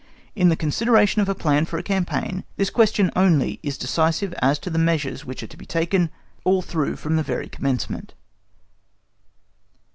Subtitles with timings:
[0.35, 4.57] In the consideration of a plan for a campaign, this question only is decisive as
[4.57, 6.09] to the measures which are to be taken
[6.43, 8.15] all through from the very commencement.